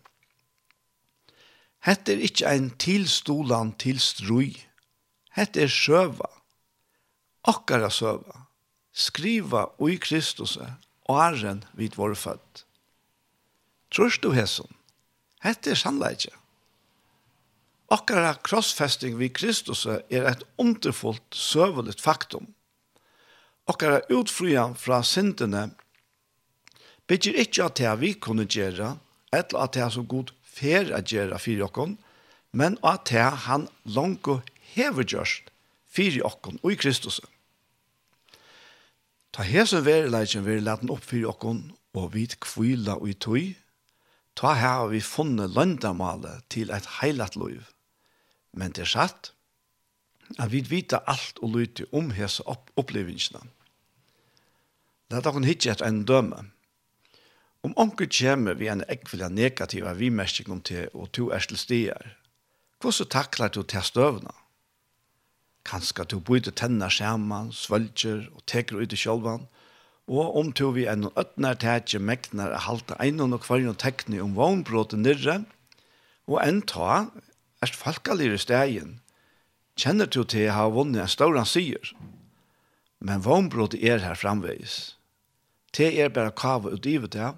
[1.87, 4.57] Hette er ikke en tilstolan til strøy.
[5.35, 6.29] Hette er søva.
[7.47, 8.47] Akkara søva.
[8.93, 12.65] Skriva ui Kristus og æren vid vår født.
[13.95, 14.71] Trørs du hesson?
[15.43, 16.35] Hette er sannleikje.
[17.93, 22.51] Akkara krossfesting vid Kristus er et underfullt søveligt faktum.
[23.71, 25.71] Akkara utfrian fra syndene
[27.07, 28.97] bygger ikke at det vi kunne gjøre,
[29.33, 31.97] eller at det er så god fer at gjøre for dere,
[32.53, 34.43] men at det han langt og
[34.75, 35.53] hever gjørst
[35.89, 37.21] for dere og i Kristus.
[39.33, 41.55] Ta hesen verilegjen vil lete opp for dere,
[41.93, 43.55] og vi kvila og i tøy,
[44.37, 47.65] ta her vi funnet løndamalet til et heilat liv.
[48.53, 49.33] Men det er satt,
[50.39, 53.41] at vi vita alt og lytte om hese opp opplevelsene.
[55.09, 56.47] Det er dere hittet en døme.
[57.63, 62.17] Om onker kommer vi en ekvile negativa vimerskning om til og to er til stier,
[62.83, 64.33] hvordan takler du til støvna?
[65.63, 69.45] Kanskje du bryter tenner skjermen, svølger og teker ut i kjølven,
[70.11, 74.35] og om to vi en øtner tætje mekner er halte en og kvarjon tekni om
[74.35, 75.45] vognbråten nirre,
[76.27, 77.07] og en ta
[77.63, 78.99] er falkalir i stegen,
[79.79, 81.95] kjenner du til å ha vunnet en stor han sier.
[82.99, 84.97] Men vognbråten er her framveis.
[85.71, 87.31] Te er bare kave ut i det,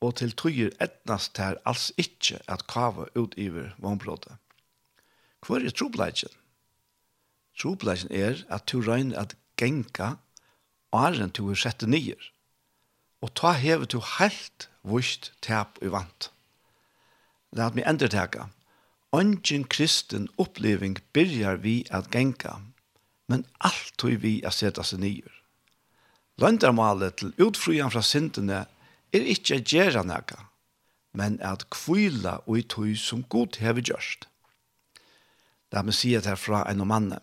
[0.00, 4.36] og til tøyer etnast her alls ikkje at kava ut iver vannbrådet.
[5.46, 6.32] Hvor er trobleidjen?
[7.60, 10.14] Trobleidjen er at du regner at genka
[10.92, 12.20] åren du er sette nyer,
[13.20, 16.30] og ta hever du helt vust tap i vant.
[17.52, 18.48] Lat meg endertaka.
[19.12, 22.56] Ongen kristen oppleving byrjar vi at genka,
[23.28, 25.32] men alt tog vi at seta seg nyer.
[26.40, 28.79] Løndarmalet til utfrujan fra syndene er
[29.12, 30.46] er ikkje gjerra nega,
[31.12, 34.26] men at kvila og i tøy som god hever gjørst.
[35.74, 37.20] La meg si at herfra en og manne.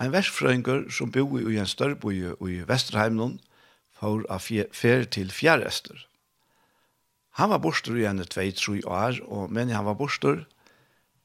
[0.00, 1.68] Ein versfrøyngur som bo i en
[2.00, 3.40] og i Vesterheimnon
[4.00, 4.40] får av
[4.72, 6.06] fer til fjærester.
[7.36, 10.46] Han var borster i enn tvei, tru år, og men han var borster,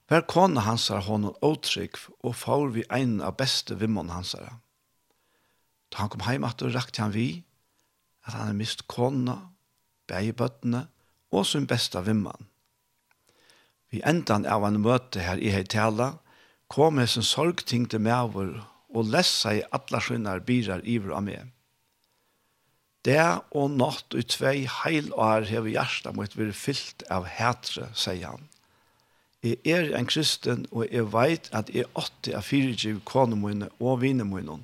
[0.05, 4.59] Per kona hansar honom åtrygg og får vi ein av beste vimmon hansara.
[5.89, 7.41] Da han kom heim at og rakte han vi,
[8.25, 9.37] at han har mist kona,
[10.09, 10.85] bæg bøttene
[11.31, 12.47] og sin besta vimman.
[13.91, 16.15] Vi endan av en møte her i Heitala
[16.71, 18.63] kom med sin sorgting til over
[18.95, 21.51] og lessa i atla skinnar byrar iver av meg.
[23.05, 23.21] Det
[23.53, 28.47] og natt og tvei heil år hever hjertet mot vi fyllt av hetre, sier han.
[29.45, 34.63] Jeg er en kristen, og jeg vet at jeg åtte av fyrtjiv konemøyne og vinemunne,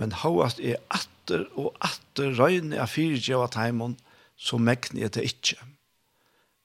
[0.00, 3.98] men hovast er atter og atter røyne av fyrtjøva taimon,
[4.40, 5.58] så mekne er det ikkje.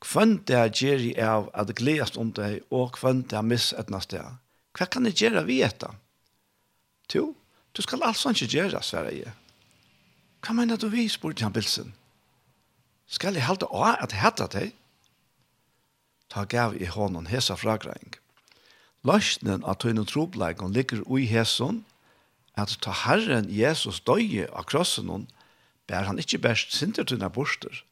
[0.06, 4.00] Kvann det er gjerri av at gledast om deg, og kvann det er miss etna
[4.04, 4.38] sted.
[4.76, 5.92] Hva kan jeg gjerra vi etta?
[7.12, 7.34] Jo,
[7.76, 9.34] du skal altså ikke gjerra, sverre jeg.
[10.46, 11.94] Hva mener du vi, spurte han Bilsen.
[13.08, 14.72] Skal jeg halte av at jeg hatt deg?
[16.32, 18.16] Ta gav i hånden hesa fragreng.
[19.06, 21.84] Løsnen av tøyne trobleikon ligger ui hesson,
[22.56, 25.28] at ta Herren Jesus døye av krossen hon,
[25.88, 27.84] bær han ikkje bærst sintertunna borster,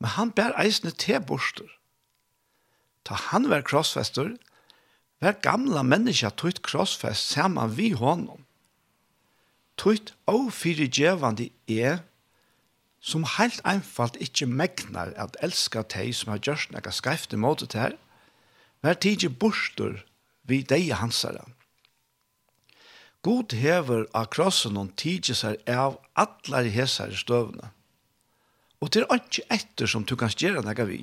[0.00, 1.68] men han bær eisne te borster.
[3.04, 4.36] Ta han var krossfester,
[5.20, 8.44] vær gamla menneska tøyt krossfest saman vi honom.
[9.80, 12.02] Tøyt og fyrirgjevande er,
[13.00, 17.80] som heilt einfalt ikkje megnar at elska tei som har gjørst nega skreifte måte til
[17.86, 17.96] her,
[18.84, 20.02] vær tidje borster
[20.44, 21.46] vi deg hansara.
[23.22, 27.68] God hever av krossen og tidsi seg av allar hesar støvna.
[28.80, 31.02] Og til ikke etter som du kan gjøre nega vi.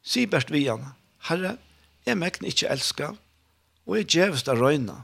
[0.00, 0.94] Si best vi han,
[1.28, 1.58] Herre,
[2.08, 3.10] jeg mekne ikke elska,
[3.84, 5.02] og jeg djevst av røyna,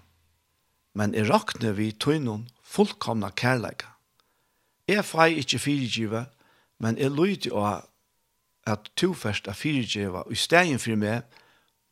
[0.97, 3.93] men jeg rakne vi tøynun fullkomna kærleika.
[4.89, 6.25] Jeg fei ikkje fyrirgiva,
[6.81, 7.85] men jeg lydig av
[8.67, 11.41] at to først av fyrirgiva i stegin fyrir meg,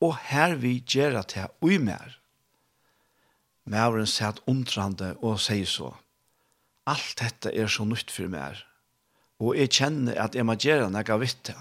[0.01, 2.17] og her vi gjerra til ui mer.
[3.65, 5.95] Mævren sæt undrande og sier så.
[6.87, 8.59] Alt dette er så nytt for meg,
[9.41, 11.57] og jeg kjenner at jeg må gjøre når jeg vet det.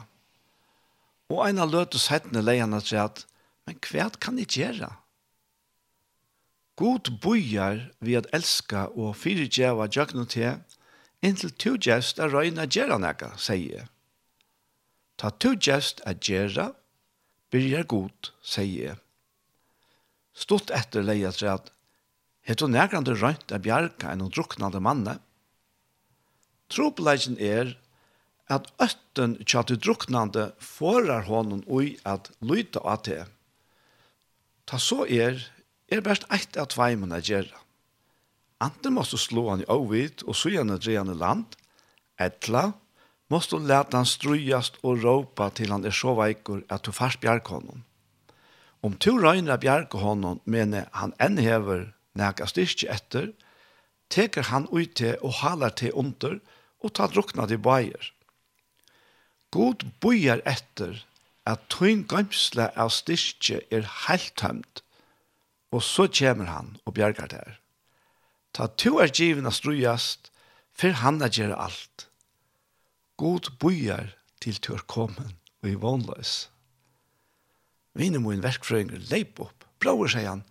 [1.31, 3.23] Og en av løte sættene leierne sier at,
[3.63, 4.91] men hva kan jeg gjøre?
[6.75, 10.59] God bojar vi at elska og fyrirgjeva djøkna til,
[11.23, 13.87] inntil to gjerst er røyna gjerra nega, sier jeg.
[15.21, 16.71] Ta to gjerst er gjerra,
[17.53, 18.99] byrjar god, sier jeg.
[20.33, 21.69] Stort etter leia til at
[22.43, 25.17] Het hun nærkant røynt av bjarga enn hun druknande manne.
[26.73, 27.75] Tropleggen er
[28.51, 33.21] at øtten tja til druknande forar honom ui at lyda av te.
[34.67, 35.39] Ta så er,
[35.87, 37.59] er best eit av tveimen a gjerra.
[38.63, 41.55] Anten måste slå han i avvid og suja han i land,
[42.19, 42.71] etla,
[43.31, 47.47] måste leta han strujast og råpa til han er så veikur at du fast bjerg
[47.47, 47.83] honom.
[48.83, 53.31] Om to røyner bjerg honom, mener han enn hever nega styrkje etter,
[54.13, 56.39] teker han ut til og halar til under,
[56.83, 58.11] og tar drukna til bøyer.
[59.53, 61.03] God bøyer etter
[61.49, 64.83] at tøyn gømsle av styrkje er helt tømt,
[65.73, 67.59] og så kommer han og bjergar der.
[68.53, 70.29] Ta to er givna strujast,
[70.73, 72.07] for han er gjerne alt.
[73.17, 76.49] God bøyer til tør kommen og i vånløs.
[77.97, 80.41] Vinen må en verkfrøynger leip opp, blåer, seg han,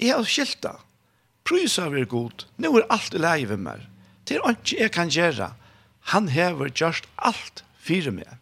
[0.00, 0.76] Jeg har skilt det.
[1.44, 2.44] Prøys av er god.
[2.56, 3.84] Nå er alt i leie ved meg.
[4.24, 5.50] Det er ikke jeg kan gjøre.
[6.12, 8.38] Han hever gjørst alt fire med.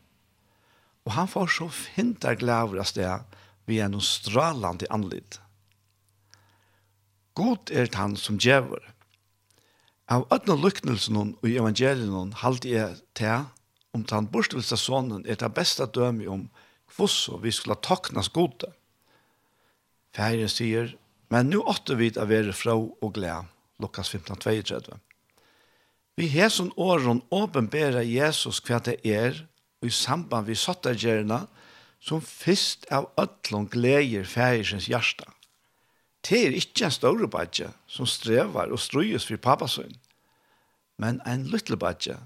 [1.09, 3.37] Og han får så finta glæver av sted
[3.69, 5.41] vi er noen strålande anlitt.
[7.37, 8.81] God er han som djever.
[10.09, 13.45] Av ødne lyknelsen og i evangelien halte jeg til
[13.97, 16.47] om han bortvilsa sonen er det beste døme om
[16.97, 18.71] hvordan vi skulle taknas gode.
[20.17, 20.95] Færen sier,
[21.29, 23.45] Men nu åtte vi å være fra og glede,
[23.83, 24.97] Lukas 15, 32.
[26.19, 29.45] Vi har som åren åpenbærer Jesus hva det er,
[29.79, 31.45] og i samband vi satt gjerne,
[32.01, 35.27] som først av ødlån gleder færesens hjerte.
[36.27, 39.95] Det er ikke en større badje som strever og strøyes for pappasøn,
[40.99, 42.17] men en lille badje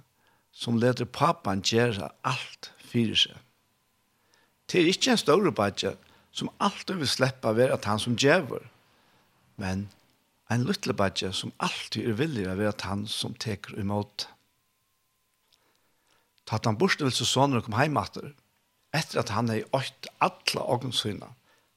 [0.53, 3.37] som leder pappan gjøre alt fyrir seg.
[4.69, 5.95] Det er ikke en større badje
[6.33, 8.65] som alltid vil slippe å være at han som djever,
[9.61, 9.89] men
[10.53, 14.27] en luttle badje som alltid er villig av at han som teker imot.
[16.45, 18.33] Ta at han borstevelse soner og kom heimater,
[18.93, 21.31] etter at han er i åkt alle ågensynene,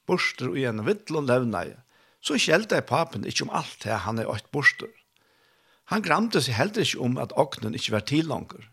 [0.10, 1.78] borster og igjen vittel og levneie,
[2.26, 4.92] så skjelte jeg papen ikke om alt det han er åkt borster.
[5.94, 8.66] Han gramte seg heller ikke om at åknen ikke var tillanger.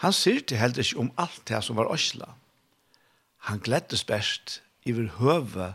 [0.00, 2.36] Han syrte heller ikke om alt det som var åsla.
[3.50, 5.74] Han glettes best i vil høve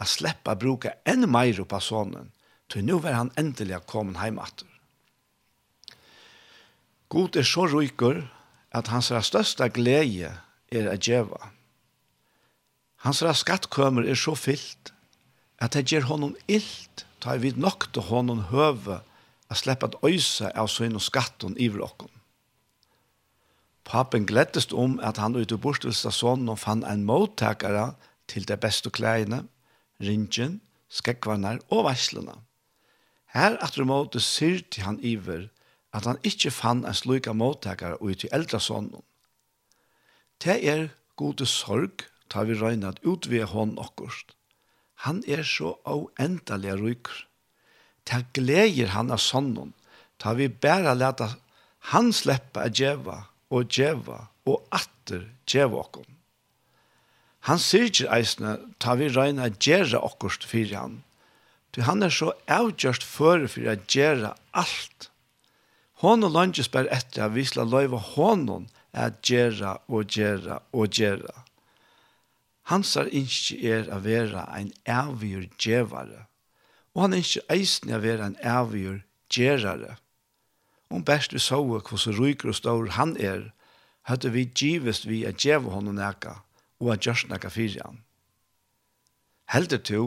[0.00, 2.32] slippe släppa bruka ännu mer på sånnen,
[2.68, 4.66] til nu var han äntligen kommet hjem etter.
[7.08, 8.28] God er så ryker
[8.72, 10.38] att hans største glede
[10.72, 11.50] är å gjøre.
[12.96, 14.92] Hans skattkömer är så fyllt
[15.58, 17.54] att det ger honom illt ta vid
[17.92, 19.00] til honom höve
[19.48, 22.08] att släppa att öjsa av sin og skatten i vlocken.
[23.84, 27.94] Papen gläddes om at han ute i bortstelsta sonen fann en mottagare
[28.26, 29.44] til det beste kläderna
[30.06, 32.36] ringen, skekvarnar og veislene.
[33.34, 35.48] Her at du måtte til han iver
[35.94, 39.02] at han ikkje fann en sluka måttakare og til eldre sonen.
[40.42, 44.34] Det er gode sorg tar vi røyna at utvige hånd okkurst.
[45.06, 47.26] Han er så avendelig ryker.
[48.04, 49.72] Det gleder han av sonen,
[50.18, 51.30] ta vi bare leta
[51.92, 53.16] han sleppa a djeva
[53.54, 56.10] og djeva og atter djeva okkurst.
[57.44, 60.94] Han sier ikke eisene, ta vi regna gjerra okkurst fyrir han.
[61.76, 65.10] Du, han er så avgjørst føre for å gjerra alt.
[66.00, 70.96] Hon og langes bare etter at vi skal løyve hånden at gjerra og gjerra og
[70.96, 71.42] gjerra.
[72.72, 76.24] Hans er ikke er å være en avgjør djevare,
[76.96, 79.98] og han er ikke eisene å være en avgjør gjerare.
[80.88, 83.50] Om best vi så hvordan ryker og stor han er,
[84.08, 86.38] hadde vi givest vi at djeva honom nekka
[86.84, 87.98] og at gjørst nekka fyrir han.
[89.52, 90.02] Heldur to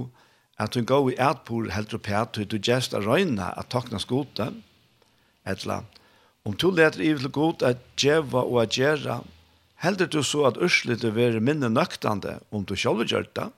[0.58, 4.52] at hun går i ætpor heldur på at du gjerst a røyna at takna skote,
[5.46, 5.84] etla,
[6.46, 9.22] om to leter i vil god at djeva og at gjerra,
[9.84, 13.50] heldur du så at urslit du veri minne nøktande om du sjolv gjør det,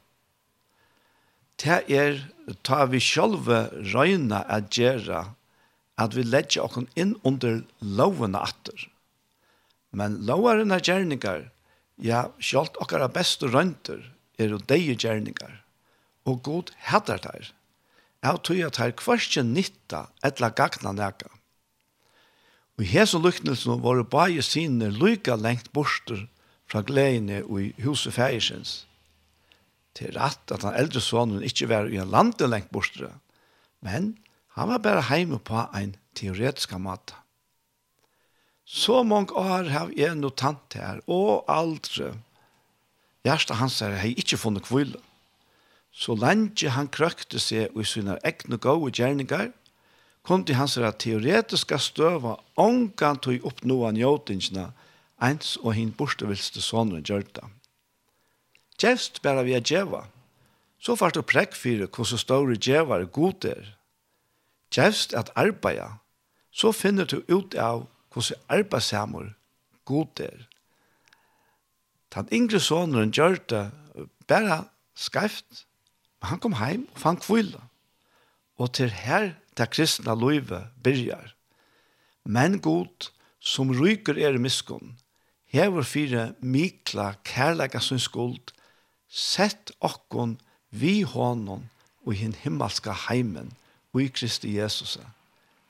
[1.59, 2.21] det er
[2.63, 5.25] ta vi sjolve røyna at gjera
[5.99, 8.87] at vi letja okken inn under lovene atter.
[9.91, 11.49] Men lovene gjerningar
[11.99, 13.99] Ja, sjølt okkara bestu rønter
[14.39, 15.59] er og deie gjerningar,
[16.23, 17.51] og god hættar teir,
[18.23, 21.27] av tog at her kvarskje nytta etla gagna nega.
[22.79, 26.27] Og i hese lyknelsen var det bare sinne lyka lengt borster
[26.71, 28.85] fra gledene og i huset fægisens.
[29.97, 33.11] Til rett at han eldre sonen ikke var i en lande lengt borster,
[33.83, 34.13] men
[34.55, 37.17] han var bare heime på en teoretisk måte.
[38.69, 42.11] Så mange år har jeg noe tant her, og aldri.
[43.25, 45.01] Hjertet hans her har ikke funnet kvile.
[45.89, 49.49] Så lenge han krøkte seg i sine egne gode gjerninger,
[50.21, 54.69] kom til hans her teoretiske støve ångan tog oppnå noen jøtingene,
[55.17, 57.49] ens og hinn bortevilste sånne gjør det.
[58.79, 60.05] Gjevst bare vi er djeva,
[60.79, 63.73] så fart du prekk for hvordan store djevar god er.
[64.69, 65.97] Gjevst at arbeida,
[66.53, 69.33] så finner du ut av hvordan arbeidsammer
[69.85, 70.45] god er.
[72.15, 73.65] Den yngre sonen gjør det
[74.27, 74.63] bare
[74.95, 75.65] skreft,
[76.21, 77.61] men han kom heim og fann kvile.
[78.57, 81.35] Og til her det kristne livet byrjar.
[82.25, 84.97] Men god som ryker er i miskunn,
[85.49, 88.53] hever fire mikla kærlega sin skuld,
[89.09, 90.37] sett okkon
[90.69, 91.69] vi hånden
[92.05, 93.53] og hin himmelska heimen
[93.93, 94.97] og i Kristi Jesus.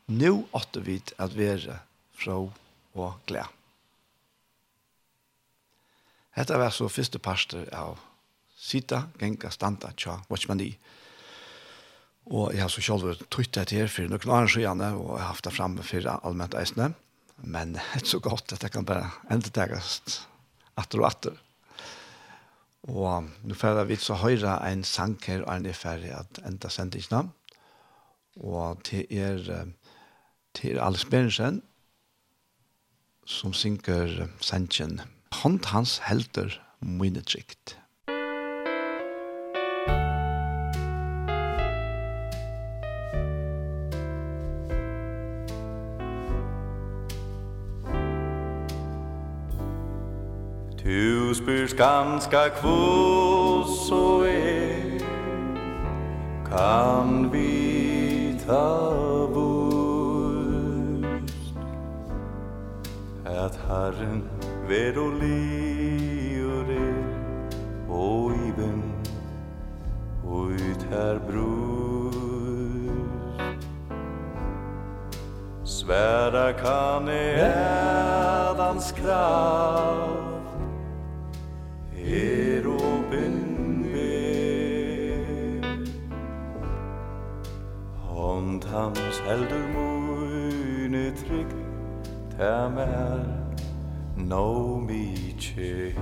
[0.08, 1.80] Nå åtte vi at være
[2.20, 2.42] frå
[3.00, 3.48] og glede.
[6.38, 7.98] Hetta var så første parster av
[8.56, 10.70] Sita, Genka, Standa, Tja, Watchmani.
[12.30, 15.32] Og jeg har så selv tryttet til her for noen annen skjønne, og jeg har
[15.34, 16.92] haft det fremme for allment eisene.
[17.42, 20.22] Men det er så godt at jeg kan bare enda tegast
[20.80, 21.40] atter og atter.
[22.90, 26.70] Og nå får vi så høyre en sang her, og en er ferdig at enda
[26.72, 27.24] sendte ikke
[28.40, 29.66] Og til er,
[30.56, 31.64] til Alice Berensen,
[33.30, 35.02] som synker sentjen.
[35.44, 36.50] Hånd hans helter
[36.82, 37.78] mine trygt.
[50.80, 55.04] Tu spyrs ganska kvås så er
[56.50, 59.09] Kan vi ta
[63.46, 64.24] at Herren
[64.68, 66.94] ver og liure
[67.90, 68.84] og iben
[70.26, 72.20] ut her brus.
[75.64, 80.20] Sværa kan i edans kraft
[81.96, 83.38] er åpen
[83.94, 85.64] ved.
[87.96, 91.69] Hånd hans heldur mune trygt
[92.40, 93.26] kamer
[94.16, 95.94] no mi che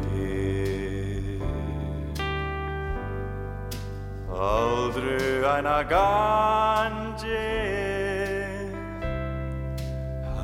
[4.30, 7.48] Aldru eina ganje.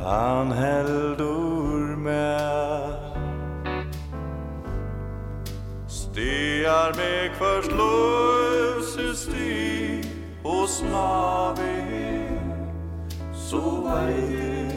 [0.01, 2.97] Han heldur mer
[5.87, 10.01] Stiar meg kvart løse sti
[10.43, 11.79] Hos navi
[13.31, 14.72] Så vei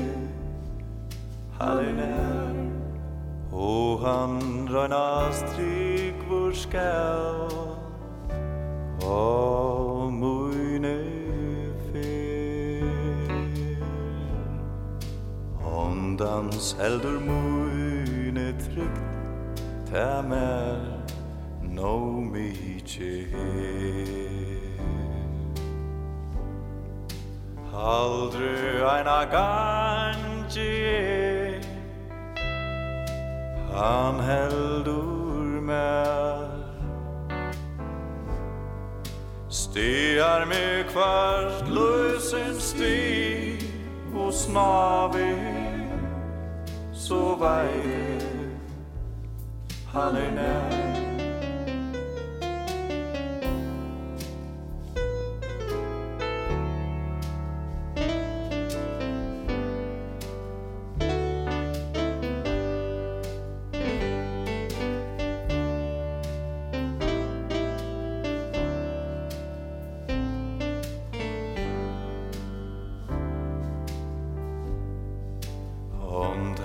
[1.58, 2.56] han er nær
[3.52, 7.56] Og han røyna stryk vår skall
[9.06, 10.96] Og mune
[11.88, 13.32] fyr
[15.64, 19.06] Ondans heldur mune trygt
[19.86, 20.96] Tæmer
[21.76, 24.26] no mykje her.
[27.74, 31.15] Aldru eina gangi
[33.76, 36.48] han heldur mer
[39.48, 43.58] Stiar me kvart lösen sti
[44.14, 45.32] Og snavi
[46.92, 48.16] så vei
[49.92, 50.95] han er nær.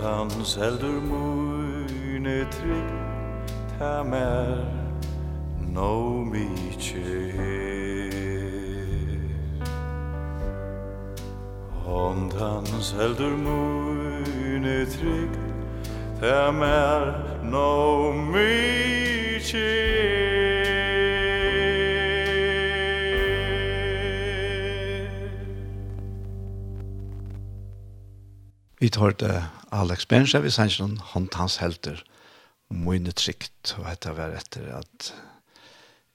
[0.02, 2.90] hans heldur mune trygg
[3.78, 4.66] ta mer
[5.76, 7.06] no miche
[11.84, 15.34] Hond hans heldur mune trygg
[16.20, 17.02] ta mer
[17.54, 19.70] no miche
[28.80, 32.02] Vi tar det Alex Bensha vi sanns noen håndtans helter
[32.76, 35.12] mye trygt og dette var etter at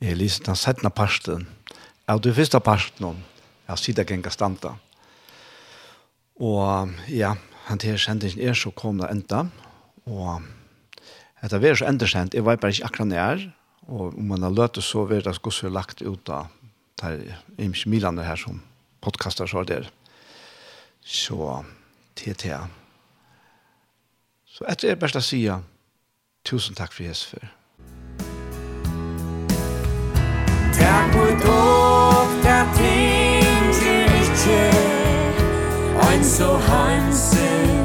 [0.05, 1.47] jeg lyser den settende parsten,
[2.05, 3.23] av det første parsten,
[3.65, 4.75] av sida genga standa.
[6.37, 7.33] Og ja
[7.67, 9.47] han til kjendingen er så kom det enda.
[10.05, 10.45] Og
[11.41, 13.49] etter vi er så enda kjent jeg var bare ikke akkurat nær
[13.87, 16.53] og om man har løtt så var det så lagt ut av
[17.01, 18.61] der imkje milene her som
[19.01, 19.89] podcaster så der
[21.01, 21.63] så
[22.17, 22.67] TTA
[24.57, 25.43] Så etter er best å si
[26.49, 27.45] tusen takk for Jesus for.
[30.79, 34.61] Takk for dog, der ting til ikke,
[36.09, 37.76] ein så hansen.